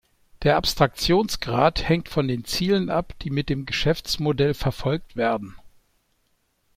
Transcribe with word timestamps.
Der 0.41 0.55
Abstraktionsgrad 0.55 1.87
hängt 1.87 2.09
von 2.09 2.27
den 2.27 2.43
Zielen 2.43 2.89
ab, 2.89 3.13
die 3.21 3.29
mit 3.29 3.49
dem 3.49 3.67
Geschäftsmodell 3.67 4.55
verfolgt 4.55 5.15
werden. 5.15 5.57